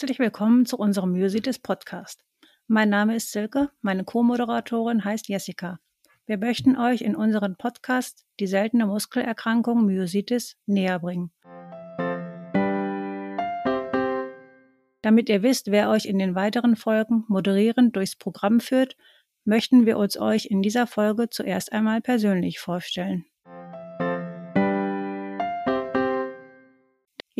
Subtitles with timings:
[0.00, 2.24] Herzlich willkommen zu unserem Myositis Podcast.
[2.66, 5.78] Mein Name ist Silke, meine Co-Moderatorin heißt Jessica.
[6.24, 11.32] Wir möchten euch in unserem Podcast die seltene Muskelerkrankung Myositis näher bringen.
[15.02, 18.96] Damit ihr wisst, wer euch in den weiteren Folgen moderierend durchs Programm führt,
[19.44, 23.26] möchten wir uns euch in dieser Folge zuerst einmal persönlich vorstellen.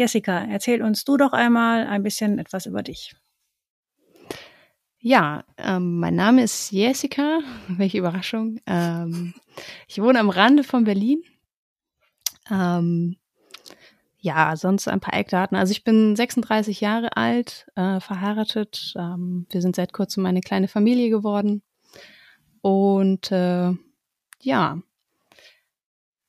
[0.01, 3.15] Jessica, erzähl uns du doch einmal ein bisschen etwas über dich.
[4.99, 7.41] Ja, ähm, mein Name ist Jessica.
[7.69, 8.61] Welche Überraschung.
[8.65, 9.35] Ähm,
[9.89, 11.23] ich wohne am Rande von Berlin.
[12.51, 13.19] Ähm,
[14.17, 15.55] ja, sonst ein paar Eckdaten.
[15.55, 18.95] Also ich bin 36 Jahre alt, äh, verheiratet.
[18.97, 21.63] Ähm, wir sind seit kurzem eine kleine Familie geworden.
[22.63, 23.75] Und äh,
[24.41, 24.81] ja,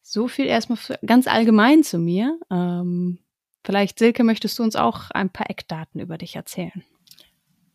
[0.02, 2.38] so viel erstmal ganz allgemein zu mir.
[2.52, 3.20] Ähm,
[3.64, 6.84] Vielleicht, Silke, möchtest du uns auch ein paar Eckdaten über dich erzählen?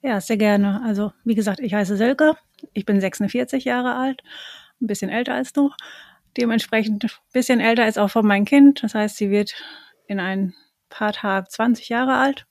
[0.02, 0.82] Ja, sehr gerne.
[0.84, 2.36] Also, wie gesagt, ich heiße Silke.
[2.72, 4.22] Ich bin 46 Jahre alt,
[4.80, 5.70] ein bisschen älter als du.
[6.36, 8.82] Dementsprechend ein bisschen älter als auch von meinem Kind.
[8.82, 9.54] Das heißt, sie wird
[10.06, 10.54] in ein
[10.88, 12.46] paar Tagen 20 Jahre alt.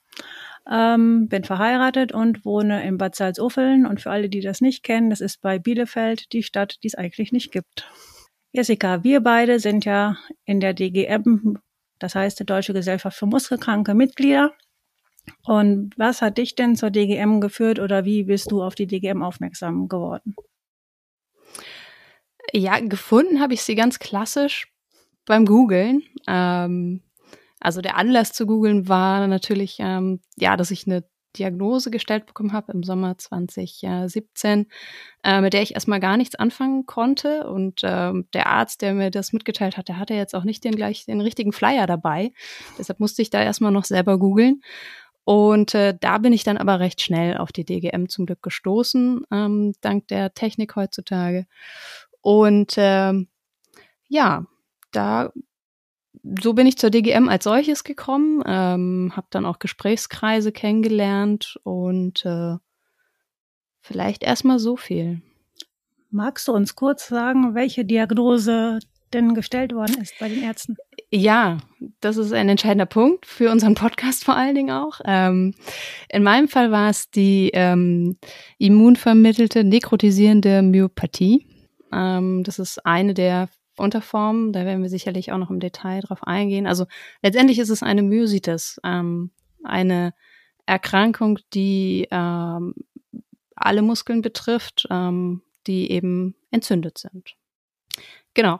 [0.70, 3.86] Ähm, bin verheiratet und wohne in Bad Salzuffeln.
[3.86, 6.96] Und für alle, die das nicht kennen, das ist bei Bielefeld die Stadt, die es
[6.96, 7.88] eigentlich nicht gibt.
[8.52, 11.60] Jessica, wir beide sind ja in der DGM
[12.00, 14.52] das heißt die Deutsche Gesellschaft für Muskelkranke Mitglieder.
[15.44, 19.24] Und was hat dich denn zur DGM geführt oder wie bist du auf die DGM
[19.24, 20.36] aufmerksam geworden?
[22.54, 24.68] Ja, gefunden habe ich sie ganz klassisch
[25.26, 26.04] beim Googlen.
[26.28, 27.02] Ähm,
[27.60, 31.04] also der Anlass zu googeln war natürlich, ähm, ja, dass ich eine
[31.38, 34.68] Diagnose gestellt bekommen habe im Sommer 2017,
[35.24, 37.48] äh, mit der ich erstmal gar nichts anfangen konnte.
[37.48, 40.76] Und ähm, der Arzt, der mir das mitgeteilt hat, der hatte jetzt auch nicht den
[40.76, 42.32] gleich den richtigen Flyer dabei.
[42.78, 44.62] Deshalb musste ich da erstmal noch selber googeln.
[45.26, 49.26] Und äh, da bin ich dann aber recht schnell auf die DGM zum Glück gestoßen,
[49.32, 51.48] ähm, dank der Technik heutzutage.
[52.22, 53.28] Und ähm,
[54.08, 54.46] ja,
[54.92, 55.32] da
[56.42, 62.26] so bin ich zur DGM als solches gekommen, ähm, habe dann auch Gesprächskreise kennengelernt und
[62.26, 62.56] äh,
[63.82, 65.22] vielleicht erstmal so viel.
[66.10, 68.80] Magst du uns kurz sagen, welche Diagnose
[69.14, 70.76] denn gestellt worden ist bei den Ärzten?
[71.12, 71.58] Ja,
[72.02, 75.02] das ist ein entscheidender Punkt für unseren Podcast vor allen Dingen auch.
[75.06, 75.54] Ähm,
[76.10, 78.18] in meinem Fall war es die ähm,
[78.58, 81.48] immunvermittelte nekrotisierende Myopathie.
[81.94, 84.54] Ähm, das ist eine der Unterformen.
[84.54, 86.68] Da werden wir sicherlich auch noch im Detail drauf eingehen.
[86.68, 86.86] Also
[87.22, 89.32] letztendlich ist es eine Myositis, ähm,
[89.64, 90.14] eine
[90.66, 92.74] Erkrankung, die ähm,
[93.56, 97.36] alle Muskeln betrifft, ähm, die eben entzündet sind.
[98.34, 98.60] Genau.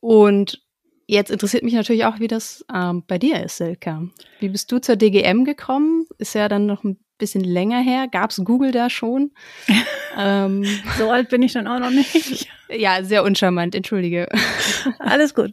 [0.00, 0.62] Und
[1.06, 4.10] jetzt interessiert mich natürlich auch, wie das ähm, bei dir ist, Silke.
[4.40, 6.06] Wie bist du zur DGM gekommen?
[6.18, 8.08] Ist ja dann noch ein bisschen länger her.
[8.08, 9.32] Gab es Google da schon?
[10.18, 10.64] ähm,
[10.98, 12.48] so alt bin ich dann auch noch nicht.
[12.68, 14.28] Ja, sehr uncharmant, entschuldige.
[14.98, 15.52] Alles gut.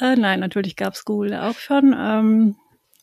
[0.00, 1.94] Äh, nein, natürlich gab es Google auch schon.
[1.96, 2.56] Ähm,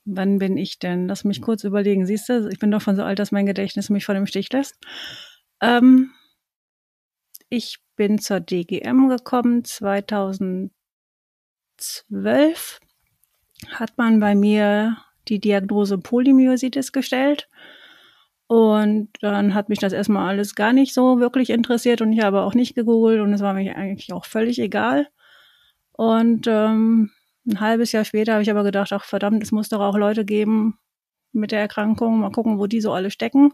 [0.05, 1.07] wann bin ich denn?
[1.07, 2.05] Lass mich kurz überlegen.
[2.05, 4.51] Siehst du, ich bin doch von so alt, dass mein Gedächtnis mich vor dem Stich
[4.51, 4.75] lässt.
[5.61, 6.11] Ähm,
[7.49, 10.71] ich bin zur DGM gekommen 2012.
[13.69, 14.97] Hat man bei mir
[15.27, 17.49] die Diagnose Polymyositis gestellt.
[18.47, 22.41] Und dann hat mich das erstmal alles gar nicht so wirklich interessiert und ich habe
[22.41, 25.07] auch nicht gegoogelt und es war mir eigentlich auch völlig egal.
[25.93, 27.11] Und ähm,
[27.47, 30.25] ein halbes Jahr später habe ich aber gedacht, ach verdammt, es muss doch auch Leute
[30.25, 30.77] geben
[31.31, 33.51] mit der Erkrankung, mal gucken, wo die so alle stecken.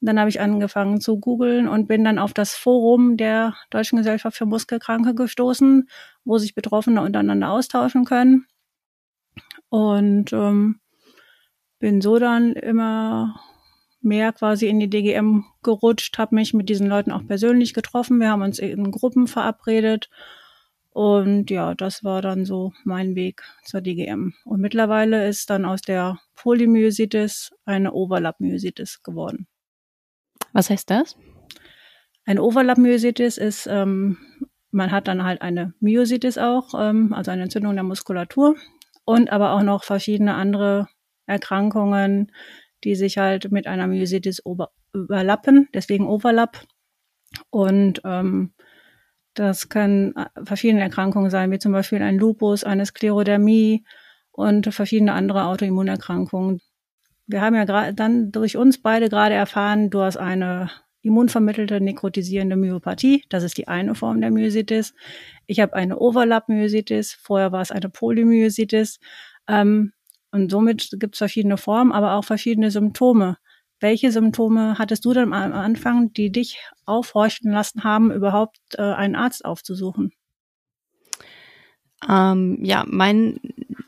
[0.00, 3.98] Und dann habe ich angefangen zu googeln und bin dann auf das Forum der Deutschen
[3.98, 5.88] Gesellschaft für Muskelkranke gestoßen,
[6.24, 8.46] wo sich Betroffene untereinander austauschen können.
[9.70, 10.80] Und ähm,
[11.80, 13.40] bin so dann immer
[14.08, 18.18] mehr quasi in die DGM gerutscht, habe mich mit diesen Leuten auch persönlich getroffen.
[18.18, 20.08] Wir haben uns in Gruppen verabredet.
[20.90, 24.34] Und ja, das war dann so mein Weg zur DGM.
[24.44, 29.46] Und mittlerweile ist dann aus der Polymyositis eine Overlap-Myositis geworden.
[30.52, 31.16] Was heißt das?
[32.24, 34.18] Eine Overlap-Myositis ist, ähm,
[34.70, 38.56] man hat dann halt eine Myositis auch, ähm, also eine Entzündung der Muskulatur
[39.04, 40.88] und aber auch noch verschiedene andere
[41.26, 42.32] Erkrankungen,
[42.84, 44.42] die sich halt mit einer Myositis
[44.92, 46.62] überlappen, deswegen Overlap.
[47.50, 48.52] Und ähm,
[49.34, 53.84] das können äh, verschiedene Erkrankungen sein, wie zum Beispiel ein Lupus, eine Sklerodermie
[54.32, 56.60] und verschiedene andere Autoimmunerkrankungen.
[57.26, 60.70] Wir haben ja dann durch uns beide gerade erfahren, du hast eine
[61.02, 63.24] immunvermittelte nekrotisierende Myopathie.
[63.28, 64.94] Das ist die eine Form der Myositis.
[65.46, 67.14] Ich habe eine Overlap-Myositis.
[67.14, 68.98] Vorher war es eine Polymyositis.
[69.46, 69.92] Ähm,
[70.30, 73.38] Und somit gibt es verschiedene Formen, aber auch verschiedene Symptome.
[73.80, 79.14] Welche Symptome hattest du denn am Anfang, die dich aufhorchen lassen haben, überhaupt äh, einen
[79.14, 80.12] Arzt aufzusuchen?
[82.08, 83.40] Ähm, ja, mein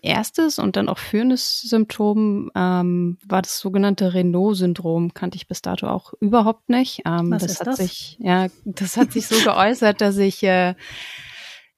[0.03, 5.15] erstes und dann auch führendes Symptom ähm, war das sogenannte Renault-Syndrom.
[5.15, 7.03] Kannte ich bis dato auch überhaupt nicht.
[7.05, 7.77] Ähm, Was das ist hat das?
[7.77, 10.75] sich, ja, das hat sich so geäußert, dass ich äh,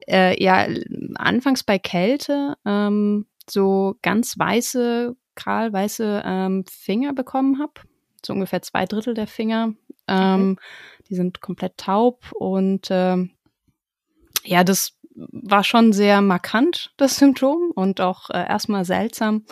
[0.09, 0.67] äh, ja
[1.17, 7.75] anfangs bei Kälte ähm, so ganz weiße, kahlweiße ähm, Finger bekommen habe.
[8.25, 9.75] So ungefähr zwei Drittel der Finger.
[10.09, 10.59] Ähm,
[11.09, 13.31] Die sind komplett taub und ähm,
[14.45, 19.45] ja, das war schon sehr markant, das Symptom, und auch äh, erstmal seltsam.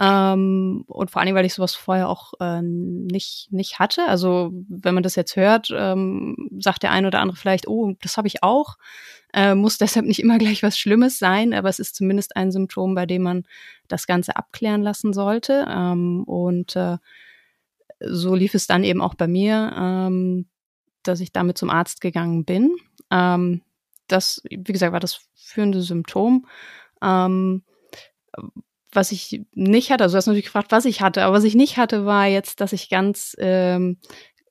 [0.00, 4.06] Ähm, und vor allem, weil ich sowas vorher auch äh, nicht, nicht hatte.
[4.08, 8.16] Also, wenn man das jetzt hört, ähm, sagt der eine oder andere vielleicht, oh, das
[8.16, 8.76] habe ich auch.
[9.32, 12.94] Äh, muss deshalb nicht immer gleich was Schlimmes sein, aber es ist zumindest ein Symptom,
[12.94, 13.44] bei dem man
[13.86, 15.66] das Ganze abklären lassen sollte.
[15.68, 16.98] Ähm, und äh,
[18.00, 20.46] so lief es dann eben auch bei mir, ähm,
[21.04, 22.74] dass ich damit zum Arzt gegangen bin.
[23.10, 23.62] Ähm,
[24.08, 26.46] das, wie gesagt, war das führende Symptom.
[28.94, 31.54] Was ich nicht hatte, also du hast natürlich gefragt, was ich hatte, aber was ich
[31.54, 33.98] nicht hatte, war jetzt, dass ich ganz ähm,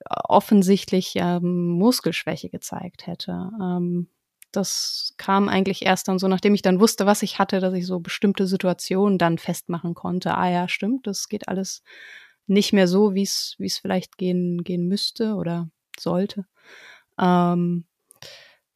[0.08, 3.50] offensichtlich ähm, Muskelschwäche gezeigt hätte.
[3.60, 4.08] Ähm,
[4.52, 7.86] das kam eigentlich erst dann so, nachdem ich dann wusste, was ich hatte, dass ich
[7.86, 10.36] so bestimmte Situationen dann festmachen konnte.
[10.36, 11.82] Ah ja, stimmt, das geht alles
[12.46, 16.46] nicht mehr so, wie es wie es vielleicht gehen gehen müsste oder sollte.
[17.18, 17.86] Ähm,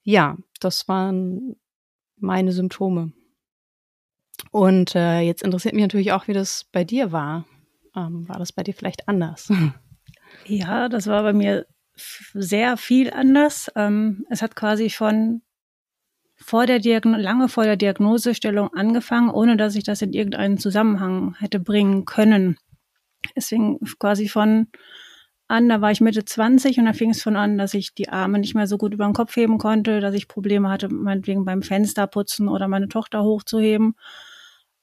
[0.03, 1.57] ja, das waren
[2.17, 3.13] meine Symptome.
[4.51, 7.45] Und äh, jetzt interessiert mich natürlich auch, wie das bei dir war.
[7.95, 9.51] Ähm, war das bei dir vielleicht anders?
[10.45, 11.67] Ja, das war bei mir
[12.35, 13.71] sehr viel anders.
[13.75, 15.43] Ähm, es hat quasi schon
[16.37, 21.35] vor der Diagno lange vor der Diagnosestellung angefangen, ohne dass ich das in irgendeinen Zusammenhang
[21.39, 22.59] hätte bringen können.
[23.35, 24.69] Deswegen quasi von
[25.49, 28.11] an, da war ich Mitte 20 und da fing es von an, dass ich die
[28.11, 31.45] Arme nicht mehr so gut über den Kopf heben konnte, dass ich Probleme hatte, meinetwegen
[31.45, 33.95] beim Fensterputzen oder meine Tochter hochzuheben.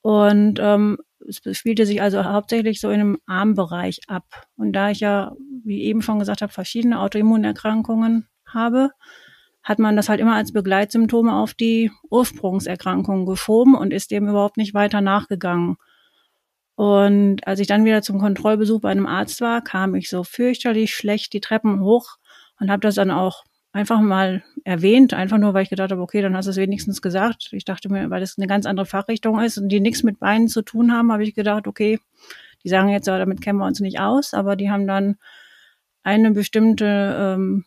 [0.06, 4.46] Und ähm, es spielte sich also hauptsächlich so in einem Armbereich ab.
[4.56, 8.92] Und da ich ja, wie eben schon gesagt habe, verschiedene Autoimmunerkrankungen habe,
[9.64, 14.58] hat man das halt immer als Begleitsymptome auf die Ursprungserkrankung geschoben und ist dem überhaupt
[14.58, 15.78] nicht weiter nachgegangen.
[16.76, 20.94] Und als ich dann wieder zum Kontrollbesuch bei einem Arzt war, kam ich so fürchterlich
[20.94, 22.18] schlecht die Treppen hoch
[22.60, 23.44] und habe das dann auch
[23.76, 27.02] einfach mal erwähnt, einfach nur, weil ich gedacht habe, okay, dann hast du es wenigstens
[27.02, 27.50] gesagt.
[27.52, 30.48] Ich dachte mir, weil das eine ganz andere Fachrichtung ist und die nichts mit Beinen
[30.48, 32.00] zu tun haben, habe ich gedacht, okay,
[32.64, 35.18] die sagen jetzt, ja, damit kennen wir uns nicht aus, aber die haben dann
[36.04, 37.66] eine bestimmte ähm,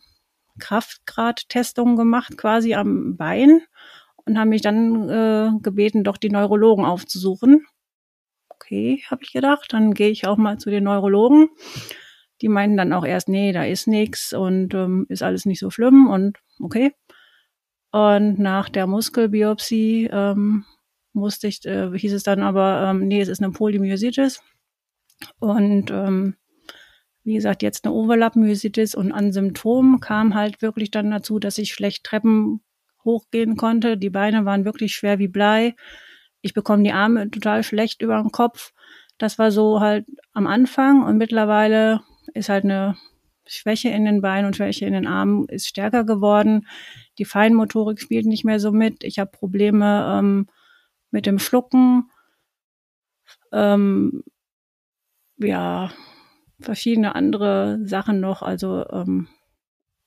[0.59, 3.61] Kraftgrad-Testung gemacht, quasi am Bein
[4.25, 7.67] und haben mich dann äh, gebeten, doch die Neurologen aufzusuchen
[8.69, 9.73] okay, habe ich gedacht.
[9.73, 11.49] Dann gehe ich auch mal zu den Neurologen.
[12.41, 15.71] Die meinten dann auch erst, nee, da ist nichts und ähm, ist alles nicht so
[15.71, 16.93] schlimm und okay.
[17.91, 20.65] Und nach der Muskelbiopsie ähm,
[21.13, 24.43] musste ich, äh, hieß es dann aber, ähm, nee, es ist eine Polymyositis.
[25.41, 26.37] Und ähm,
[27.25, 31.73] wie gesagt, jetzt eine Overlap-Myositis und an Symptomen kam halt wirklich dann dazu, dass ich
[31.73, 32.61] schlecht Treppen
[33.05, 33.97] hochgehen konnte.
[33.97, 35.75] Die Beine waren wirklich schwer wie Blei
[36.41, 38.73] ich bekomme die Arme total schlecht über den Kopf.
[39.19, 42.01] Das war so halt am Anfang und mittlerweile
[42.35, 42.97] ist halt eine
[43.47, 46.67] Schwäche in den Beinen und Schwäche in den Armen ist stärker geworden.
[47.19, 49.05] Die Feinmotorik spielt nicht mehr so mit.
[49.05, 50.47] Ich habe Probleme ähm,
[51.11, 52.11] mit dem Schlucken.
[53.53, 54.23] Ähm,
[55.39, 55.91] ja,
[56.61, 58.43] verschiedene andere Sachen noch.
[58.43, 59.29] Also ähm,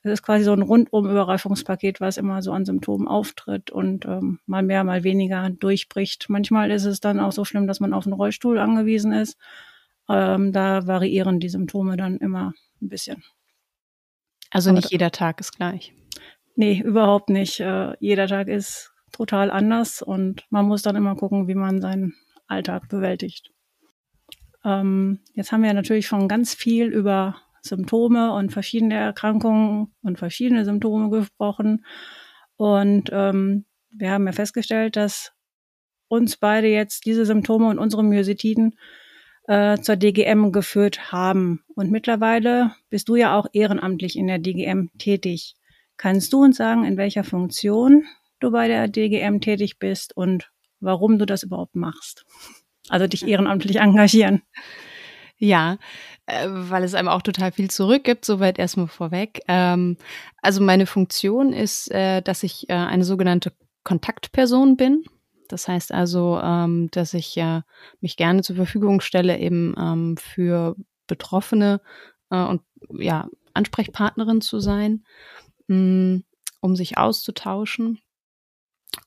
[0.03, 4.63] es ist quasi so ein Rundum-Überraschungspaket, was immer so an Symptomen auftritt und ähm, mal
[4.63, 6.27] mehr, mal weniger durchbricht.
[6.29, 9.37] Manchmal ist es dann auch so schlimm, dass man auf einen Rollstuhl angewiesen ist.
[10.09, 13.23] Ähm, da variieren die Symptome dann immer ein bisschen.
[14.49, 15.93] Also nicht jeder Tag ist gleich.
[16.55, 17.59] Nee, überhaupt nicht.
[17.59, 22.15] Äh, jeder Tag ist total anders und man muss dann immer gucken, wie man seinen
[22.47, 23.51] Alltag bewältigt.
[24.63, 30.65] Ähm, jetzt haben wir natürlich schon ganz viel über Symptome und verschiedene Erkrankungen und verschiedene
[30.65, 31.85] Symptome gesprochen.
[32.57, 35.33] Und ähm, wir haben ja festgestellt, dass
[36.07, 38.75] uns beide jetzt diese Symptome und unsere Myositiden
[39.51, 41.61] äh, zur DGM geführt haben.
[41.75, 45.55] Und mittlerweile bist du ja auch ehrenamtlich in der DGM tätig.
[45.97, 48.05] Kannst du uns sagen, in welcher Funktion
[48.39, 52.25] du bei der DGM tätig bist und warum du das überhaupt machst?
[52.87, 54.41] Also dich ehrenamtlich engagieren.
[55.37, 55.79] Ja,
[56.27, 59.41] äh, weil es einem auch total viel zurückgibt, soweit erstmal vorweg.
[59.49, 59.97] Ähm,
[60.41, 63.51] also meine Funktion ist, äh, dass ich äh, eine sogenannte
[63.83, 65.03] Kontaktperson bin.
[65.51, 67.61] Das heißt also, ähm, dass ich äh,
[67.99, 70.75] mich gerne zur Verfügung stelle, eben ähm, für
[71.07, 71.81] Betroffene
[72.29, 72.61] äh, und
[72.97, 75.03] ja, Ansprechpartnerin zu sein,
[75.67, 76.23] mh, mm,
[76.61, 77.99] um sich auszutauschen.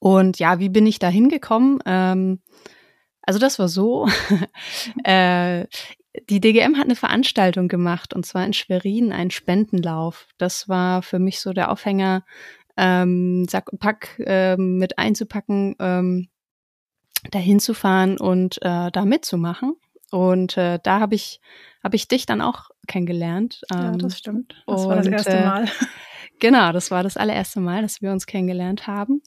[0.01, 1.79] Und ja, wie bin ich da hingekommen?
[1.87, 2.41] Ähm,
[3.23, 4.09] also das war so.
[5.05, 5.67] äh,
[6.29, 10.29] die DGM hat eine Veranstaltung gemacht und zwar in Schwerin, ein Spendenlauf.
[10.39, 12.25] Das war für mich so der Aufhänger,
[12.77, 16.29] ähm, Sack und Pack ähm, mit einzupacken, ähm,
[17.31, 19.77] dahin zu fahren und äh, da mitzumachen.
[20.11, 21.41] Und äh, da habe ich
[21.83, 23.61] habe ich dich dann auch kennengelernt.
[23.71, 24.55] ja, das ähm, stimmt.
[24.67, 25.65] Das und, war das erste äh, Mal.
[25.65, 25.69] Äh,
[26.41, 29.23] genau, das war das allererste Mal, dass wir uns kennengelernt haben.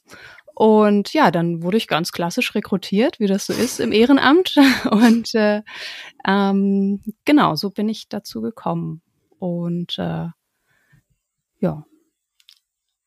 [0.56, 4.56] Und ja, dann wurde ich ganz klassisch rekrutiert, wie das so ist im Ehrenamt.
[4.90, 5.62] Und äh,
[6.26, 9.04] ähm, genau, so bin ich dazu gekommen.
[9.38, 10.30] Und äh,
[11.60, 11.86] ja.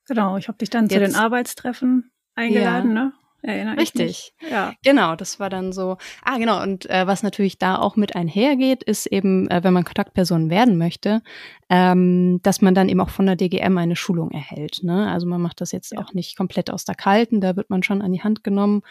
[0.07, 3.05] Genau, ich habe dich dann Jetzt, zu den Arbeitstreffen eingeladen, ja.
[3.05, 3.13] ne?
[3.43, 4.35] Erinnere Richtig.
[4.51, 4.73] Ja.
[4.85, 5.97] Genau, das war dann so.
[6.23, 6.63] Ah, genau.
[6.63, 10.77] Und äh, was natürlich da auch mit einhergeht, ist eben, äh, wenn man Kontaktperson werden
[10.77, 11.23] möchte,
[11.71, 14.83] ähm, dass man dann eben auch von der DGM eine Schulung erhält.
[14.83, 15.11] Ne?
[15.11, 16.01] Also man macht das jetzt ja.
[16.01, 18.83] auch nicht komplett aus der Kalten, da wird man schon an die Hand genommen.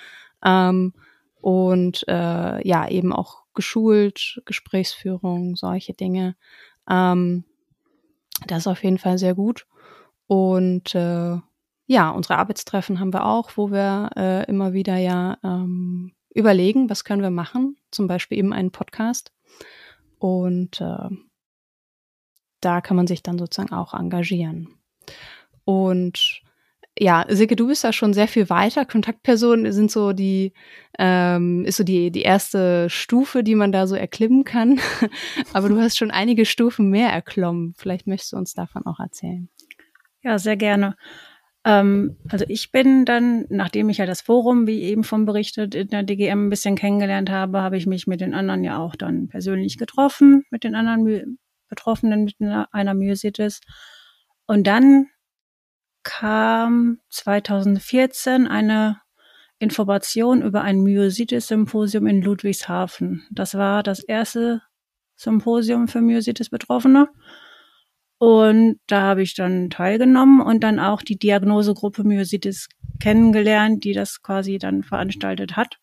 [0.43, 0.93] Ähm,
[1.41, 6.35] und äh, ja, eben auch geschult, Gesprächsführung, solche Dinge.
[6.89, 7.45] Ähm,
[8.47, 9.67] das ist auf jeden Fall sehr gut.
[10.27, 11.37] Und äh,
[11.89, 17.03] ja, unsere Arbeitstreffen haben wir auch, wo wir äh, immer wieder ja ähm, überlegen, was
[17.03, 19.33] können wir machen, zum Beispiel eben einen Podcast.
[20.19, 21.09] Und äh,
[22.61, 24.67] da kann man sich dann sozusagen auch engagieren.
[25.65, 26.43] Und
[26.95, 28.85] ja, Silke, du bist da schon sehr viel weiter.
[28.85, 30.53] Kontaktpersonen sind so die,
[30.99, 34.79] ähm, ist so die, die erste Stufe, die man da so erklimmen kann.
[35.53, 37.73] Aber du hast schon einige Stufen mehr erklommen.
[37.79, 39.49] Vielleicht möchtest du uns davon auch erzählen.
[40.21, 40.95] Ja, sehr gerne.
[41.65, 45.89] Ähm, also ich bin dann, nachdem ich ja das Forum, wie eben von berichtet, in
[45.89, 49.27] der DGM ein bisschen kennengelernt habe, habe ich mich mit den anderen ja auch dann
[49.27, 51.25] persönlich getroffen, mit den anderen My
[51.67, 53.61] Betroffenen mit einer Myositis.
[54.47, 55.05] Und dann
[56.01, 58.99] kam 2014 eine
[59.59, 63.27] Information über ein Myositis-Symposium in Ludwigshafen.
[63.29, 64.63] Das war das erste
[65.15, 67.09] Symposium für Myositis-Betroffene.
[68.19, 72.67] Und da habe ich dann teilgenommen und dann auch die Diagnosegruppe Myositis
[72.99, 75.77] kennengelernt, die das quasi dann veranstaltet hat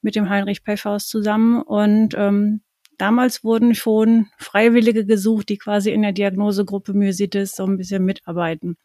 [0.00, 1.60] mit dem Heinrich Peffhaus zusammen.
[1.60, 2.62] Und ähm,
[2.96, 8.78] damals wurden schon Freiwillige gesucht, die quasi in der Diagnosegruppe Myositis so ein bisschen mitarbeiten.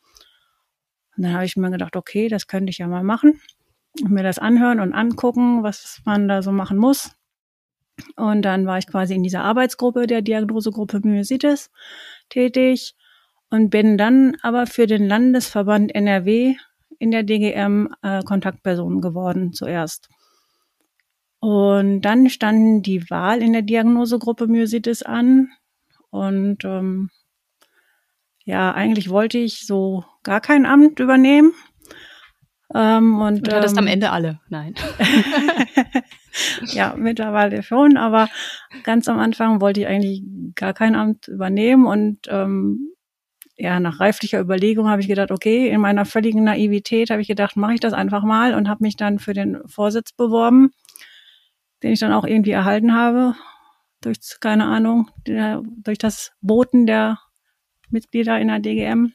[1.16, 3.40] Und dann habe ich mir gedacht, okay, das könnte ich ja mal machen
[4.02, 7.12] und mir das anhören und angucken, was man da so machen muss.
[8.16, 11.70] Und dann war ich quasi in dieser Arbeitsgruppe der Diagnosegruppe Myositis
[12.30, 12.96] tätig
[13.50, 16.56] und bin dann aber für den Landesverband NRW
[17.00, 20.10] in der DGM äh, Kontaktperson geworden zuerst.
[21.40, 25.50] Und dann stand die Wahl in der Diagnosegruppe Myositis an.
[26.12, 27.10] Und ähm,
[28.46, 31.54] ja, eigentlich wollte ich so gar kein Amt übernehmen.
[32.74, 34.76] Ähm, und du hattest ähm, am Ende alle, nein.
[36.68, 38.30] ja, mittlerweile schon, aber
[38.84, 40.24] ganz am Anfang wollte ich eigentlich
[40.56, 42.94] gar kein Amt übernehmen und ähm,
[43.58, 47.58] ja, nach reiflicher Überlegung habe ich gedacht, okay, in meiner völligen Naivität habe ich gedacht,
[47.58, 50.72] mache ich das einfach mal und habe mich dann für den Vorsitz beworben,
[51.84, 53.36] den ich dann auch irgendwie erhalten habe
[54.02, 57.20] durch keine Ahnung, der, durch das Boten der
[57.90, 59.14] Mitglieder in der DGM.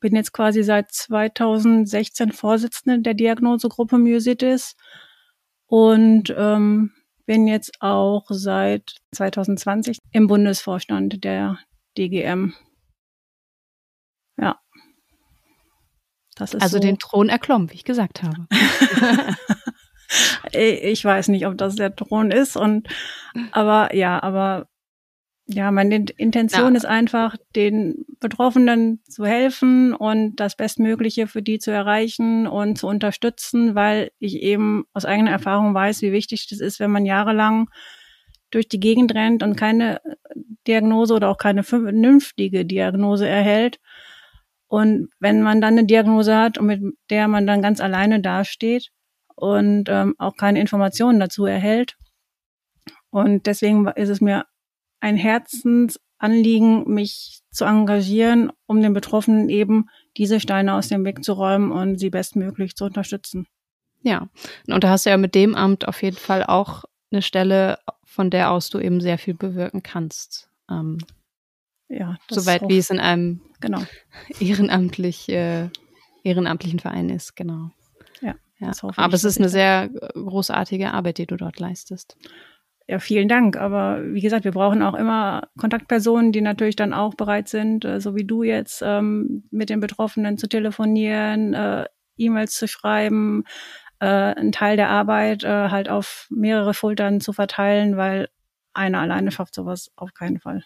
[0.00, 4.76] Bin jetzt quasi seit 2016 Vorsitzende der Diagnosegruppe Myositis
[5.66, 6.92] und ähm,
[7.26, 11.58] bin jetzt auch seit 2020 im Bundesvorstand der
[11.96, 12.54] DGM.
[14.36, 14.60] Ja.
[16.36, 16.80] Das ist also so.
[16.80, 18.46] den Thron erklommen, wie ich gesagt habe.
[20.52, 22.88] ich weiß nicht, ob das der Thron ist und
[23.52, 24.68] aber ja, aber
[25.46, 26.76] ja, meine Intention ja.
[26.76, 32.86] ist einfach, den Betroffenen zu helfen und das Bestmögliche für die zu erreichen und zu
[32.86, 37.68] unterstützen, weil ich eben aus eigener Erfahrung weiß, wie wichtig das ist, wenn man jahrelang
[38.50, 40.00] durch die Gegend rennt und keine
[40.66, 43.80] Diagnose oder auch keine vernünftige Diagnose erhält.
[44.66, 48.90] Und wenn man dann eine Diagnose hat und mit der man dann ganz alleine dasteht
[49.34, 51.96] und ähm, auch keine Informationen dazu erhält.
[53.10, 54.46] Und deswegen ist es mir
[55.04, 61.34] ein Herzensanliegen, mich zu engagieren, um den Betroffenen eben diese Steine aus dem Weg zu
[61.34, 63.46] räumen und sie bestmöglich zu unterstützen.
[64.02, 64.28] Ja,
[64.66, 68.30] und da hast du ja mit dem Amt auf jeden Fall auch eine Stelle, von
[68.30, 70.48] der aus du eben sehr viel bewirken kannst.
[70.70, 70.98] Ähm,
[71.88, 73.82] ja, soweit wie es in einem genau.
[74.40, 75.68] ehrenamtlich, äh,
[76.22, 77.70] ehrenamtlichen Verein ist, genau.
[78.22, 78.34] Ja.
[78.58, 78.72] ja.
[78.96, 82.16] Aber es ist eine sehr großartige Arbeit, die du dort leistest.
[82.86, 83.56] Ja, vielen Dank.
[83.56, 88.00] Aber wie gesagt, wir brauchen auch immer Kontaktpersonen, die natürlich dann auch bereit sind, äh,
[88.00, 91.86] so wie du jetzt, ähm, mit den Betroffenen zu telefonieren, äh,
[92.18, 93.44] E-Mails zu schreiben,
[94.00, 98.28] äh, einen Teil der Arbeit äh, halt auf mehrere Schultern zu verteilen, weil
[98.74, 100.64] einer alleine schafft sowas auf keinen Fall.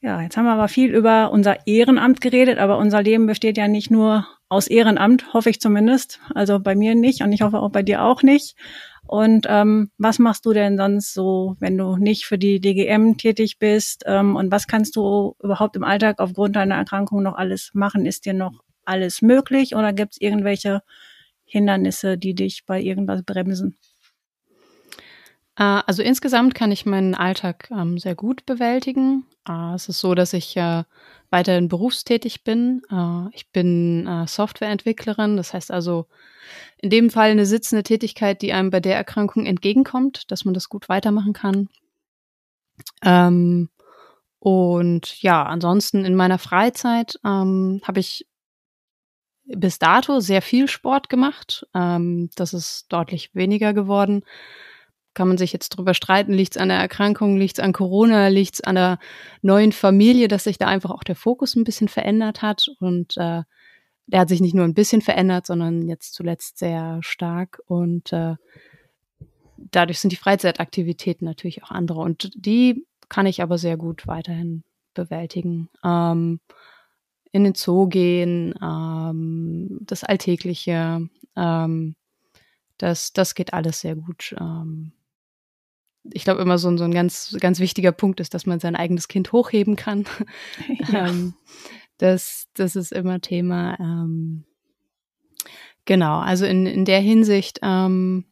[0.00, 3.68] Ja, jetzt haben wir aber viel über unser Ehrenamt geredet, aber unser Leben besteht ja
[3.68, 6.20] nicht nur aus Ehrenamt, hoffe ich zumindest.
[6.34, 8.56] Also bei mir nicht und ich hoffe auch bei dir auch nicht.
[9.06, 13.58] Und ähm, was machst du denn sonst so, wenn du nicht für die DGM tätig
[13.58, 14.02] bist?
[14.06, 18.04] Ähm, und was kannst du überhaupt im Alltag aufgrund deiner Erkrankung noch alles machen?
[18.04, 20.82] Ist dir noch alles möglich oder gibt es irgendwelche
[21.44, 23.76] Hindernisse, die dich bei irgendwas bremsen?
[25.56, 29.26] Äh, also insgesamt kann ich meinen Alltag ähm, sehr gut bewältigen.
[29.48, 30.84] Äh, es ist so, dass ich äh,
[31.30, 32.82] weiterhin berufstätig bin.
[32.90, 36.06] Äh, ich bin äh, Softwareentwicklerin, das heißt also
[36.78, 40.68] in dem Fall eine sitzende Tätigkeit, die einem bei der Erkrankung entgegenkommt, dass man das
[40.68, 41.68] gut weitermachen kann.
[43.02, 43.68] Ähm,
[44.38, 48.26] und ja, ansonsten in meiner Freizeit ähm, habe ich
[49.46, 51.66] bis dato sehr viel Sport gemacht.
[51.74, 54.22] Ähm, das ist deutlich weniger geworden.
[55.16, 58.28] Kann man sich jetzt drüber streiten, liegt es an der Erkrankung, liegt es an Corona,
[58.28, 58.98] liegt es an der
[59.40, 62.66] neuen Familie, dass sich da einfach auch der Fokus ein bisschen verändert hat.
[62.80, 63.42] Und äh,
[64.08, 67.62] der hat sich nicht nur ein bisschen verändert, sondern jetzt zuletzt sehr stark.
[67.66, 68.34] Und äh,
[69.56, 72.00] dadurch sind die Freizeitaktivitäten natürlich auch andere.
[72.00, 75.70] Und die kann ich aber sehr gut weiterhin bewältigen.
[75.82, 76.40] Ähm,
[77.32, 81.96] in den Zoo gehen, ähm, das Alltägliche, ähm,
[82.76, 84.36] das, das geht alles sehr gut.
[84.38, 84.92] Ähm,
[86.12, 89.08] ich glaube, immer so, so ein ganz, ganz wichtiger Punkt ist, dass man sein eigenes
[89.08, 90.04] Kind hochheben kann.
[90.90, 91.08] Ja.
[91.08, 91.34] ähm,
[91.98, 93.78] das, das ist immer Thema.
[93.80, 94.44] Ähm,
[95.84, 98.24] genau, also in, in der Hinsicht ähm,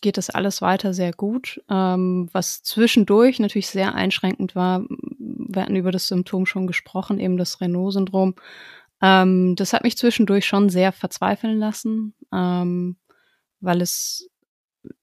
[0.00, 1.62] geht das alles weiter sehr gut.
[1.70, 4.84] Ähm, was zwischendurch natürlich sehr einschränkend war,
[5.18, 8.34] wir hatten über das Symptom schon gesprochen, eben das Renault-Syndrom.
[9.00, 12.96] Ähm, das hat mich zwischendurch schon sehr verzweifeln lassen, ähm,
[13.60, 14.28] weil es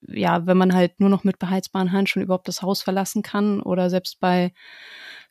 [0.02, 3.90] ja, wenn man halt nur noch mit beheizbaren Handschuhen überhaupt das Haus verlassen kann oder
[3.90, 4.54] selbst bei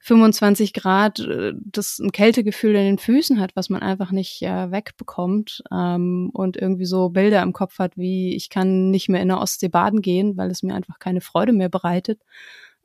[0.01, 4.71] 25 Grad äh, das ein Kältegefühl in den Füßen hat, was man einfach nicht äh,
[4.71, 9.29] wegbekommt ähm, und irgendwie so Bilder im Kopf hat, wie ich kann nicht mehr in
[9.29, 12.21] der Ostsee baden gehen, weil es mir einfach keine Freude mehr bereitet.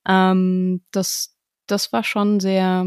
[0.08, 1.36] Ähm, das,
[1.68, 2.86] das war schon sehr,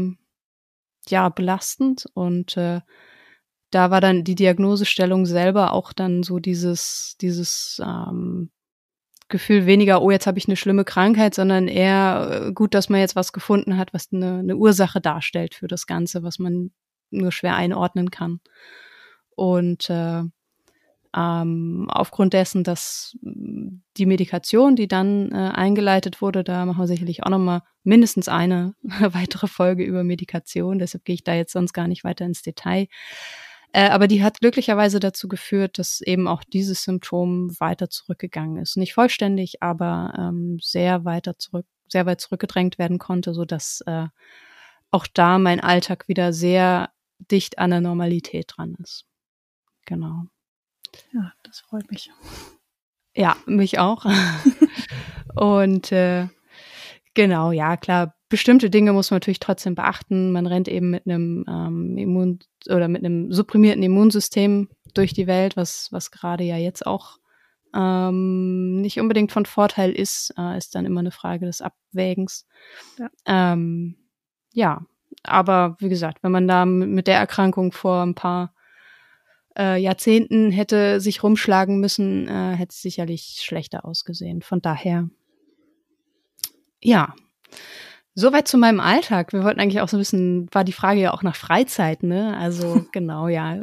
[1.07, 2.81] ja, belastend und äh,
[3.71, 8.49] da war dann die Diagnosestellung selber auch dann so dieses, dieses ähm,
[9.29, 12.99] Gefühl weniger, oh, jetzt habe ich eine schlimme Krankheit, sondern eher äh, gut, dass man
[12.99, 16.71] jetzt was gefunden hat, was eine, eine Ursache darstellt für das Ganze, was man
[17.09, 18.39] nur schwer einordnen kann.
[19.35, 20.23] Und äh,
[21.15, 27.23] ähm, aufgrund dessen, dass die Medikation, die dann äh, eingeleitet wurde, da machen wir sicherlich
[27.23, 30.79] auch nochmal mindestens eine weitere Folge über Medikation.
[30.79, 32.87] Deshalb gehe ich da jetzt sonst gar nicht weiter ins Detail.
[33.73, 38.77] Äh, aber die hat glücklicherweise dazu geführt, dass eben auch dieses Symptom weiter zurückgegangen ist.
[38.77, 44.07] Nicht vollständig, aber ähm, sehr weiter zurück, sehr weit zurückgedrängt werden konnte, so dass äh,
[44.89, 46.91] auch da mein Alltag wieder sehr
[47.31, 49.05] dicht an der Normalität dran ist.
[49.85, 50.23] Genau.
[51.13, 52.11] Ja, das freut mich.
[53.15, 54.05] Ja, mich auch.
[55.35, 56.27] Und äh,
[57.13, 60.31] genau, ja, klar, bestimmte Dinge muss man natürlich trotzdem beachten.
[60.31, 65.55] Man rennt eben mit einem ähm, Immun oder mit einem supprimierten Immunsystem durch die Welt,
[65.57, 67.17] was, was gerade ja jetzt auch
[67.73, 72.47] ähm, nicht unbedingt von Vorteil ist, äh, ist dann immer eine Frage des Abwägens.
[72.97, 73.09] Ja.
[73.25, 73.95] Ähm,
[74.53, 74.85] ja,
[75.23, 78.53] aber wie gesagt, wenn man da mit der Erkrankung vor ein paar
[79.57, 84.41] äh, Jahrzehnten hätte sich rumschlagen müssen, äh, hätte es sicherlich schlechter ausgesehen.
[84.41, 85.09] Von daher,
[86.81, 87.13] ja.
[88.19, 89.31] Soweit zu meinem Alltag.
[89.31, 92.35] Wir wollten eigentlich auch so ein bisschen, war die Frage ja auch nach Freizeit, ne?
[92.35, 93.61] Also genau, ja.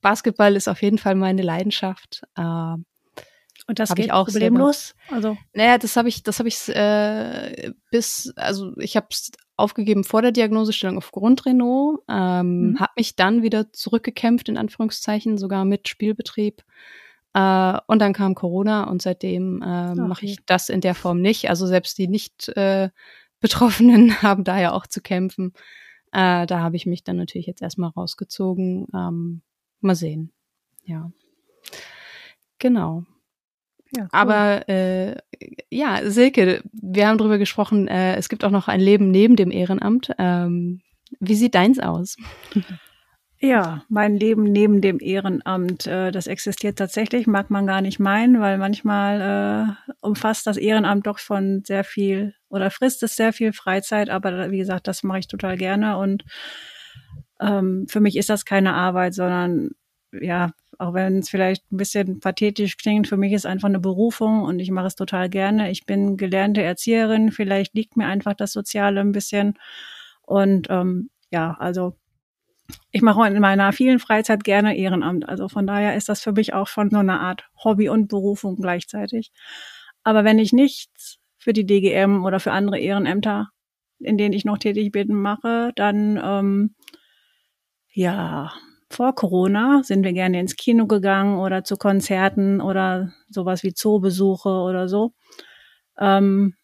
[0.00, 2.22] Basketball ist auf jeden Fall meine Leidenschaft.
[2.36, 4.94] Äh, und das geht ich auch problemlos?
[5.10, 10.04] Also naja, das habe ich, das habe ich äh, bis, also ich habe es aufgegeben
[10.04, 12.80] vor der Diagnosestellung aufgrund Renault, ähm, mhm.
[12.80, 16.62] habe mich dann wieder zurückgekämpft in Anführungszeichen, sogar mit Spielbetrieb.
[17.34, 20.00] Äh, und dann kam Corona und seitdem äh, okay.
[20.00, 21.50] mache ich das in der Form nicht.
[21.50, 22.88] Also selbst die nicht äh,
[23.40, 25.52] Betroffenen haben da ja auch zu kämpfen.
[26.12, 28.86] Äh, da habe ich mich dann natürlich jetzt erstmal rausgezogen.
[28.94, 29.42] Ähm,
[29.80, 30.32] mal sehen.
[30.84, 31.10] Ja.
[32.58, 33.04] Genau.
[33.94, 34.08] Ja, cool.
[34.12, 35.16] Aber äh,
[35.70, 39.50] ja, Silke, wir haben darüber gesprochen, äh, es gibt auch noch ein Leben neben dem
[39.50, 40.10] Ehrenamt.
[40.18, 40.80] Ähm,
[41.20, 42.16] wie sieht deins aus?
[43.38, 48.40] Ja, mein Leben neben dem Ehrenamt, äh, das existiert tatsächlich, mag man gar nicht meinen,
[48.40, 53.52] weil manchmal äh, umfasst das Ehrenamt doch von sehr viel oder frisst es sehr viel
[53.52, 56.24] Freizeit, aber wie gesagt, das mache ich total gerne und
[57.40, 59.70] ähm, für mich ist das keine Arbeit, sondern
[60.12, 64.42] ja, auch wenn es vielleicht ein bisschen pathetisch klingt, für mich ist einfach eine Berufung
[64.42, 65.70] und ich mache es total gerne.
[65.70, 69.58] Ich bin gelernte Erzieherin, vielleicht liegt mir einfach das Soziale ein bisschen
[70.22, 71.96] und ähm, ja, also
[72.90, 75.28] ich mache in meiner vielen Freizeit gerne Ehrenamt.
[75.28, 78.56] Also von daher ist das für mich auch schon so eine Art Hobby und Berufung
[78.56, 79.32] gleichzeitig.
[80.02, 80.95] Aber wenn ich nichts
[81.46, 83.50] für die DGM oder für andere Ehrenämter,
[84.00, 86.74] in denen ich noch tätig bin, mache, dann ähm,
[87.92, 88.52] ja,
[88.90, 94.48] vor Corona sind wir gerne ins Kino gegangen oder zu Konzerten oder sowas wie Zoobesuche
[94.48, 95.12] oder so.
[96.00, 96.56] Ähm,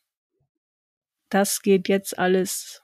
[1.29, 2.83] das geht jetzt alles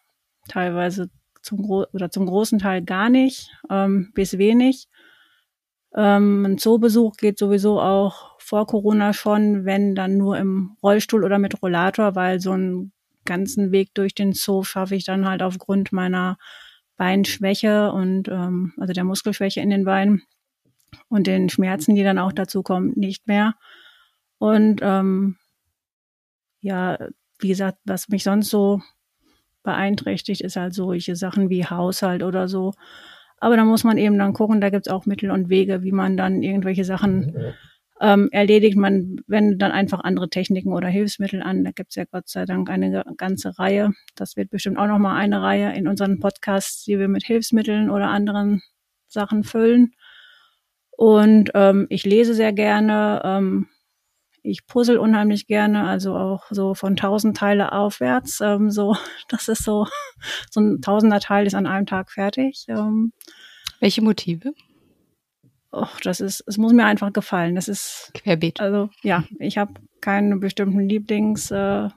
[0.49, 1.11] teilweise
[1.43, 4.87] zum, Gro oder zum großen Teil gar nicht, ähm, bis wenig.
[5.95, 11.39] Ähm, ein Zoobesuch geht sowieso auch vor Corona schon, wenn dann nur im Rollstuhl oder
[11.39, 12.93] mit Rollator, weil so einen
[13.25, 16.39] ganzen Weg durch den Zoo schaffe ich dann halt aufgrund meiner
[16.97, 20.23] Beinschwäche und ähm, also der Muskelschwäche in den Beinen
[21.09, 23.55] und den Schmerzen, die dann auch dazu kommen, nicht mehr.
[24.39, 25.37] Und ähm,
[26.61, 26.99] ja,
[27.39, 28.81] wie gesagt, was mich sonst so
[29.63, 32.73] beeinträchtigt, ist halt solche Sachen wie Haushalt oder so.
[33.41, 36.17] Aber da muss man eben dann gucken, da gibt's auch Mittel und Wege, wie man
[36.17, 37.37] dann irgendwelche Sachen
[38.01, 38.77] ähm, erledigt.
[38.77, 41.65] Man wendet dann einfach andere Techniken oder Hilfsmittel an.
[41.65, 43.93] Da gibt's ja Gott sei Dank eine ganze Reihe.
[44.15, 48.09] Das wird bestimmt auch nochmal eine Reihe in unseren Podcasts, die wir mit Hilfsmitteln oder
[48.09, 48.63] anderen
[49.07, 49.93] Sachen füllen.
[50.91, 53.23] Und ähm, ich lese sehr gerne.
[53.25, 53.69] Ähm,
[54.49, 58.41] ich puzzle unheimlich gerne, also auch so von tausend Teile aufwärts.
[58.41, 58.97] Ähm, so,
[59.29, 59.87] das ist so,
[60.51, 62.65] so ein tausender Teil ist an einem Tag fertig.
[62.69, 63.13] Ähm,
[63.81, 64.55] Welche Motive?
[65.71, 67.55] Och, das ist, es muss mir einfach gefallen.
[67.55, 68.61] Das ist querbeet.
[68.61, 71.93] Also ja, ich habe keine bestimmten Lieblingsmotive.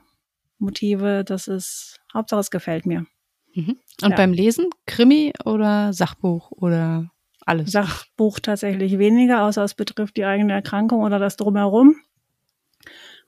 [1.20, 3.06] Äh, das ist Hauptsache es gefällt mir.
[3.54, 3.78] Mhm.
[4.02, 4.16] Und ja.
[4.16, 7.12] beim Lesen Krimi oder Sachbuch oder
[7.46, 7.72] alles?
[7.72, 11.96] Sachbuch tatsächlich weniger, außer es betrifft die eigene Erkrankung oder das drumherum.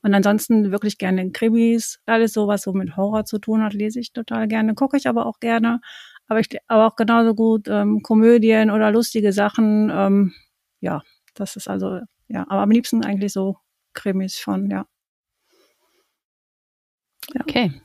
[0.03, 4.01] Und ansonsten wirklich gerne Krimis, alles so, was so mit Horror zu tun hat, lese
[4.01, 5.79] ich total gerne, gucke ich aber auch gerne.
[6.27, 9.89] Aber ich aber auch genauso gut ähm, Komödien oder lustige Sachen.
[9.93, 10.33] Ähm,
[10.81, 11.01] ja,
[11.35, 13.57] das ist also, ja, aber am liebsten eigentlich so
[13.93, 14.85] Krimis schon, ja.
[17.33, 17.41] ja.
[17.41, 17.81] Okay.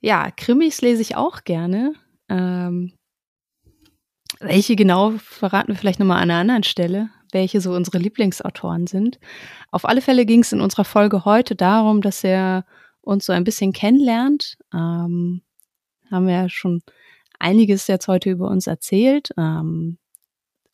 [0.00, 1.94] Ja, Krimis lese ich auch gerne.
[2.28, 2.92] Ähm,
[4.40, 9.18] welche genau verraten wir vielleicht nochmal an einer anderen Stelle welche so unsere Lieblingsautoren sind.
[9.70, 12.64] Auf alle Fälle ging es in unserer Folge heute darum, dass er
[13.02, 14.56] uns so ein bisschen kennenlernt.
[14.72, 15.42] Ähm,
[16.10, 16.82] haben wir ja schon
[17.38, 19.30] einiges jetzt heute über uns erzählt.
[19.36, 19.98] Ähm,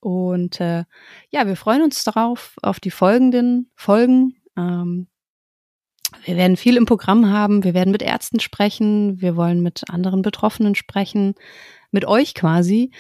[0.01, 0.85] und äh,
[1.31, 4.37] ja, wir freuen uns darauf, auf die folgenden Folgen.
[4.57, 5.09] Ähm,
[6.25, 7.65] wir werden viel im Programm haben.
[7.65, 9.21] Wir werden mit Ärzten sprechen.
[9.21, 11.35] Wir wollen mit anderen Betroffenen sprechen.
[11.91, 12.91] Mit euch quasi.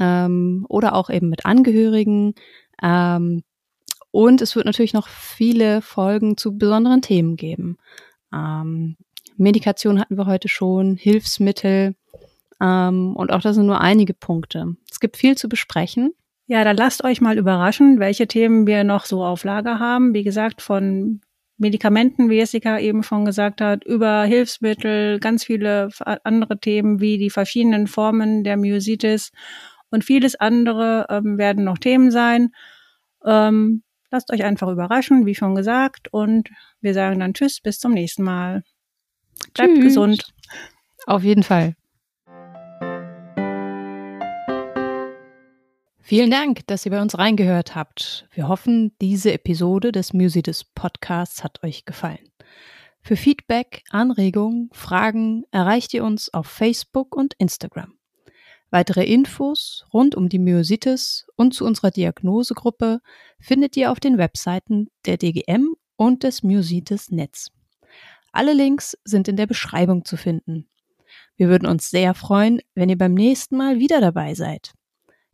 [0.00, 2.34] Ähm, oder auch eben mit Angehörigen.
[2.82, 3.42] Ähm,
[4.10, 7.76] und es wird natürlich noch viele Folgen zu besonderen Themen geben.
[8.34, 8.96] Ähm,
[9.36, 11.94] Medikation hatten wir heute schon, Hilfsmittel
[12.60, 14.76] ähm, und auch das sind nur einige Punkte.
[14.90, 16.12] Es gibt viel zu besprechen.
[16.46, 20.14] Ja, dann lasst euch mal überraschen, welche Themen wir noch so auf Lager haben.
[20.14, 21.20] Wie gesagt, von
[21.60, 25.90] Medikamenten, wie Jessica eben schon gesagt hat, über Hilfsmittel, ganz viele
[26.24, 29.30] andere Themen wie die verschiedenen Formen der Myositis
[29.90, 32.52] und vieles andere ähm, werden noch Themen sein.
[33.24, 36.08] Ähm, lasst euch einfach überraschen, wie schon gesagt.
[36.12, 36.48] Und
[36.80, 38.62] wir sagen dann Tschüss, bis zum nächsten Mal.
[39.54, 39.84] Bleibt tschüss.
[39.84, 40.32] gesund.
[41.06, 41.74] Auf jeden Fall.
[46.10, 48.26] Vielen Dank, dass ihr bei uns reingehört habt.
[48.32, 52.32] Wir hoffen, diese Episode des Musitis Podcasts hat euch gefallen.
[53.00, 57.92] Für Feedback, Anregungen, Fragen erreicht ihr uns auf Facebook und Instagram.
[58.70, 63.02] Weitere Infos rund um die Myositis und zu unserer Diagnosegruppe
[63.38, 67.52] findet ihr auf den Webseiten der DGM und des Myositis Netz.
[68.32, 70.68] Alle Links sind in der Beschreibung zu finden.
[71.36, 74.72] Wir würden uns sehr freuen, wenn ihr beim nächsten Mal wieder dabei seid.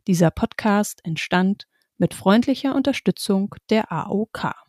[0.07, 1.67] Dieser Podcast entstand
[1.97, 4.66] mit freundlicher Unterstützung der AOK.